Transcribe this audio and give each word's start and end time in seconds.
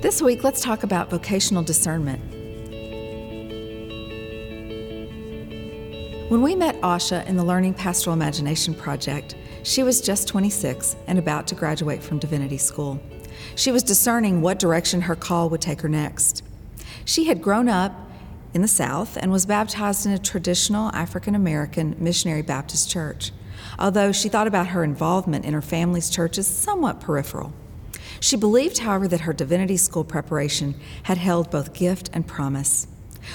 This 0.00 0.22
week, 0.22 0.44
let's 0.44 0.60
talk 0.60 0.84
about 0.84 1.10
vocational 1.10 1.64
discernment. 1.64 2.22
When 6.30 6.40
we 6.40 6.54
met 6.54 6.80
Asha 6.82 7.26
in 7.26 7.36
the 7.36 7.42
Learning 7.42 7.74
Pastoral 7.74 8.14
Imagination 8.14 8.74
Project, 8.74 9.34
she 9.64 9.82
was 9.82 10.00
just 10.00 10.28
26 10.28 10.94
and 11.08 11.18
about 11.18 11.48
to 11.48 11.56
graduate 11.56 12.00
from 12.00 12.20
Divinity 12.20 12.58
School. 12.58 13.00
She 13.56 13.72
was 13.72 13.82
discerning 13.82 14.40
what 14.40 14.60
direction 14.60 15.00
her 15.00 15.16
call 15.16 15.50
would 15.50 15.60
take 15.60 15.80
her 15.80 15.88
next. 15.88 16.44
She 17.04 17.24
had 17.24 17.42
grown 17.42 17.68
up 17.68 17.92
in 18.54 18.62
the 18.62 18.68
South 18.68 19.16
and 19.16 19.32
was 19.32 19.46
baptized 19.46 20.06
in 20.06 20.12
a 20.12 20.18
traditional 20.18 20.92
African 20.94 21.34
American 21.34 21.96
missionary 21.98 22.42
Baptist 22.42 22.88
church, 22.88 23.32
although 23.80 24.12
she 24.12 24.28
thought 24.28 24.46
about 24.46 24.68
her 24.68 24.84
involvement 24.84 25.44
in 25.44 25.54
her 25.54 25.62
family's 25.62 26.08
church 26.08 26.38
as 26.38 26.46
somewhat 26.46 27.00
peripheral. 27.00 27.52
She 28.20 28.36
believed, 28.36 28.78
however, 28.78 29.08
that 29.08 29.20
her 29.20 29.32
divinity 29.32 29.76
school 29.76 30.04
preparation 30.04 30.74
had 31.04 31.18
held 31.18 31.50
both 31.50 31.74
gift 31.74 32.10
and 32.12 32.26
promise. 32.26 32.86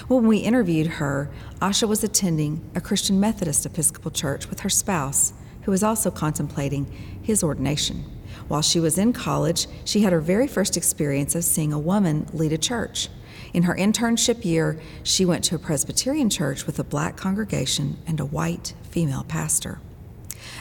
When 0.08 0.28
we 0.28 0.40
interviewed 0.40 0.88
her, 0.88 1.30
Asha 1.62 1.88
was 1.88 2.04
attending 2.04 2.70
a 2.76 2.82
Christian 2.82 3.20
Methodist 3.20 3.66
Episcopal 3.66 4.12
church 4.12 4.50
with 4.50 4.62
her 4.62 4.70
spouse, 4.70 5.34
who 5.64 5.72
was 5.72 5.84
also 5.84 6.12
contemplating 6.12 6.86
his 7.22 7.44
ordination. 7.44 8.04
While 8.48 8.62
she 8.62 8.80
was 8.80 8.98
in 8.98 9.14
college, 9.14 9.68
she 9.86 10.02
had 10.02 10.14
her 10.14 10.20
very 10.20 10.48
first 10.48 10.76
experience 10.76 11.36
of 11.36 11.44
seeing 11.44 11.72
a 11.72 11.80
woman 11.80 12.28
lead 12.34 12.52
a 12.52 12.58
church. 12.58 13.10
In 13.54 13.64
her 13.64 13.76
internship 13.76 14.44
year, 14.44 14.80
she 15.04 15.26
went 15.26 15.44
to 15.46 15.56
a 15.56 15.60
Presbyterian 15.60 16.30
church 16.30 16.66
with 16.66 16.80
a 16.80 16.84
black 16.84 17.16
congregation 17.16 17.98
and 18.08 18.20
a 18.20 18.26
white 18.26 18.74
female 18.90 19.24
pastor. 19.24 19.80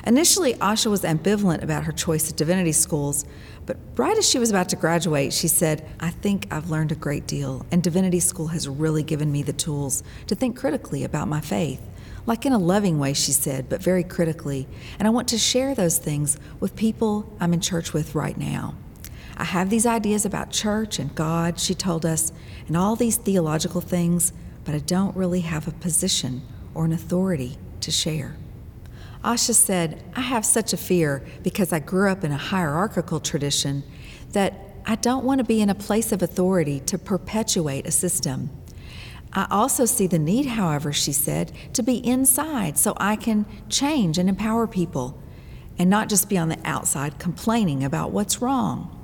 Initially, 0.05 0.55
Asha 0.55 0.91
was 0.91 1.03
ambivalent 1.03 1.63
about 1.63 1.85
her 1.85 1.93
choice 1.93 2.29
of 2.29 2.35
divinity 2.35 2.73
schools, 2.73 3.25
but 3.67 3.77
right 3.97 4.19
as 4.19 4.29
she 4.29 4.41
was 4.41 4.51
about 4.51 4.69
to 4.71 4.77
graduate, 4.77 5.33
she 5.33 5.47
said, 5.47 5.89
I 6.01 6.11
think 6.11 6.49
I've 6.51 6.71
learned 6.71 6.91
a 6.91 6.97
great 6.97 7.29
deal, 7.29 7.65
and 7.71 7.83
divinity 7.83 8.19
school 8.19 8.49
has 8.49 8.69
really 8.69 9.05
given 9.05 9.31
me 9.31 9.45
the 9.45 9.53
tools 9.53 10.03
to 10.27 10.35
think 10.35 10.59
critically 10.59 11.05
about 11.05 11.29
my 11.29 11.41
faith. 11.41 11.81
Like 12.27 12.45
in 12.45 12.53
a 12.53 12.59
loving 12.59 12.99
way, 12.99 13.13
she 13.13 13.31
said, 13.31 13.69
but 13.69 13.81
very 13.81 14.03
critically, 14.03 14.67
and 14.99 15.07
I 15.07 15.13
want 15.13 15.29
to 15.29 15.39
share 15.39 15.73
those 15.75 15.99
things 15.99 16.37
with 16.59 16.75
people 16.75 17.33
I'm 17.39 17.53
in 17.53 17.61
church 17.61 17.93
with 17.93 18.17
right 18.17 18.37
now. 18.37 18.75
I 19.37 19.45
have 19.45 19.71
these 19.71 19.87
ideas 19.87 20.25
about 20.25 20.51
church 20.51 20.99
and 20.99 21.15
God, 21.15 21.61
she 21.61 21.75
told 21.75 22.05
us, 22.05 22.33
and 22.67 22.77
all 22.77 22.97
these 22.97 23.17
theological 23.17 23.81
things, 23.81 24.33
but 24.65 24.75
I 24.75 24.79
don't 24.79 25.17
really 25.17 25.41
have 25.41 25.69
a 25.69 25.73
position 25.73 26.43
or 26.75 26.85
an 26.85 26.93
authority 26.93 27.57
to 27.81 27.91
share. 27.91 28.37
Asha 29.25 29.55
said, 29.55 30.03
I 30.17 30.21
have 30.21 30.45
such 30.45 30.73
a 30.73 30.77
fear 30.77 31.23
because 31.43 31.73
I 31.73 31.79
grew 31.79 32.11
up 32.11 32.25
in 32.25 32.33
a 32.33 32.37
hierarchical 32.37 33.21
tradition 33.21 33.85
that 34.33 34.55
I 34.85 34.97
don't 34.97 35.25
want 35.25 35.39
to 35.39 35.45
be 35.45 35.61
in 35.61 35.71
a 35.71 35.75
place 35.75 36.11
of 36.11 36.23
authority 36.23 36.81
to 36.81 36.99
perpetuate 36.99 37.87
a 37.87 37.93
system. 37.93 38.51
I 39.33 39.47
also 39.51 39.85
see 39.85 40.09
the 40.09 40.19
need, 40.19 40.47
however, 40.47 40.93
she 40.93 41.13
said, 41.13 41.53
to 41.75 41.83
be 41.83 42.05
inside 42.05 42.77
so 42.77 42.95
I 42.97 43.17
can 43.17 43.47
change 43.69 44.19
and 44.19 44.29
empower 44.29 44.67
people 44.67 45.19
and 45.79 45.89
not 45.89 46.09
just 46.09 46.29
be 46.29 46.37
on 46.37 46.49
the 46.49 46.59
outside 46.65 47.19
complaining 47.19 47.85
about 47.85 48.11
what's 48.11 48.43
wrong. 48.43 48.99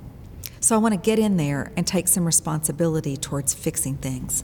So 0.60 0.74
I 0.74 0.78
want 0.78 0.94
to 0.94 1.00
get 1.00 1.18
in 1.18 1.36
there 1.36 1.72
and 1.76 1.86
take 1.86 2.08
some 2.08 2.24
responsibility 2.24 3.16
towards 3.16 3.54
fixing 3.54 3.96
things 3.96 4.42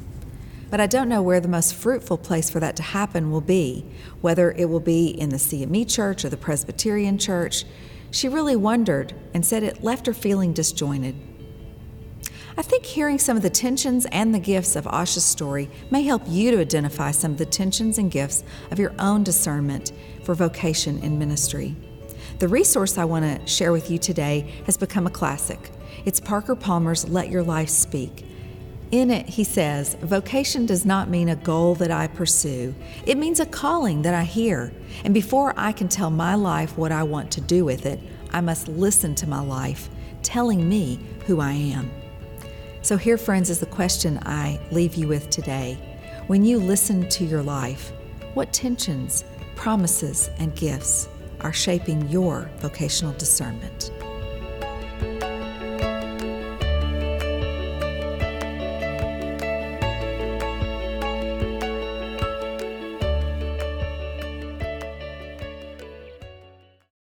but 0.75 0.81
I 0.81 0.89
don't 0.89 1.09
know 1.09 1.23
where 1.23 1.39
the 1.39 1.47
most 1.47 1.73
fruitful 1.73 2.19
place 2.19 2.51
for 2.51 2.59
that 2.59 2.75
to 2.75 2.83
happen 2.83 3.31
will 3.31 3.41
be, 3.41 3.87
whether 4.23 4.51
it 4.51 4.69
will 4.69 4.81
be 4.81 5.07
in 5.07 5.29
the 5.29 5.37
CME 5.37 5.89
church 5.89 6.25
or 6.25 6.29
the 6.29 6.37
Presbyterian 6.37 7.17
church. 7.17 7.65
She 8.11 8.29
really 8.29 8.57
wondered 8.57 9.15
and 9.33 9.47
said 9.47 9.63
it 9.63 9.85
left 9.85 10.05
her 10.07 10.13
feeling 10.13 10.53
disjointed. 10.53 11.15
I 12.59 12.63
think 12.63 12.87
hearing 12.87 13.21
some 13.21 13.37
of 13.37 13.45
the 13.45 13.51
tensions 13.51 14.05
and 14.07 14.35
the 14.35 14.41
gifts 14.41 14.75
of 14.75 14.89
Asha's 14.89 15.25
story 15.25 15.71
may 15.93 16.03
help 16.03 16.23
you 16.27 16.51
to 16.51 16.61
identify 16.61 17.13
some 17.13 17.31
of 17.31 17.39
the 17.39 17.47
tensions 17.47 17.99
and 17.99 18.11
gifts 18.11 18.43
of 18.73 18.81
your 18.81 18.95
own 18.99 19.23
discernment 19.23 19.93
for 20.25 20.35
vocation 20.35 20.99
in 21.05 21.21
ministry. 21.21 21.77
The 22.41 22.49
resource 22.49 22.99
I 22.99 23.05
want 23.05 23.25
to 23.25 23.47
share 23.47 23.71
with 23.71 23.93
you 23.93 23.99
today 23.99 24.53
has 24.67 24.77
become 24.77 25.07
a 25.07 25.11
classic. 25.11 25.71
It's 26.05 26.19
Parker 26.19 26.57
Palmer's 26.57 27.09
Let 27.09 27.31
Your 27.31 27.45
Life 27.45 27.69
Speak 27.69 28.25
in 28.95 29.11
it, 29.11 29.29
he 29.29 29.43
says, 29.43 29.95
vocation 30.03 30.67
does 30.67 30.87
not 30.87 31.09
mean 31.09 31.29
a 31.29 31.37
goal 31.37 31.75
that 31.75 31.91
I 31.91 32.07
pursue. 32.07 32.73
It 33.07 33.19
means 33.19 33.41
a 33.41 33.47
calling 33.47 34.03
that 34.03 34.15
I 34.15 34.23
hear. 34.23 34.73
And 35.05 35.13
before 35.13 35.53
I 35.57 35.73
can 35.73 35.89
tell 35.89 36.11
my 36.11 36.37
life 36.37 36.79
what 36.79 36.93
I 36.93 37.03
want 37.03 37.33
to 37.33 37.41
do 37.41 37.65
with 37.65 37.87
it, 37.87 37.99
I 38.31 38.41
must 38.41 38.69
listen 38.69 39.17
to 39.17 39.29
my 39.29 39.41
life, 39.41 39.89
telling 40.23 40.69
me 40.69 41.01
who 41.27 41.41
I 41.41 41.53
am. 41.53 41.91
So, 42.83 42.97
here, 42.97 43.19
friends, 43.19 43.51
is 43.51 43.59
the 43.59 43.67
question 43.67 44.21
I 44.23 44.61
leave 44.71 44.95
you 44.95 45.09
with 45.09 45.29
today. 45.29 45.77
When 46.29 46.45
you 46.45 46.59
listen 46.59 47.09
to 47.09 47.25
your 47.25 47.43
life, 47.43 47.93
what 48.35 48.53
tensions, 48.53 49.25
promises, 49.57 50.31
and 50.39 50.55
gifts 50.55 51.09
are 51.41 51.53
shaping 51.53 52.09
your 52.09 52.49
vocational 52.59 53.15
discernment? 53.15 53.91